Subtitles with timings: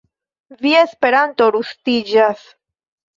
[0.61, 2.43] Via Esperanto rustiĝas.